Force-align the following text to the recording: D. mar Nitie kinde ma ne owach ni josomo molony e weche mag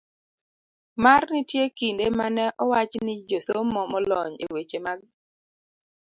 D. 0.95 1.01
mar 1.03 1.21
Nitie 1.33 1.65
kinde 1.77 2.05
ma 2.17 2.27
ne 2.35 2.45
owach 2.61 2.93
ni 3.05 3.13
josomo 3.29 3.81
molony 3.91 4.33
e 4.45 4.47
weche 4.53 4.79
mag 4.85 4.99